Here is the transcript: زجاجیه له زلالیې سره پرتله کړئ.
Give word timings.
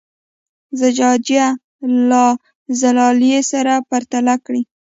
زجاجیه 0.79 1.47
له 2.09 2.23
زلالیې 2.79 3.39
سره 3.51 3.73
پرتله 3.89 4.35
کړئ. 4.45 4.61